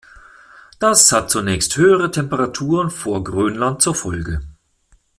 Das 0.79 1.11
hat 1.11 1.29
zunächst 1.29 1.77
höhere 1.77 2.09
Temperaturen 2.09 2.89
vor 2.89 3.23
Grönland 3.23 3.83
zur 3.83 3.93
Folge. 3.93 4.41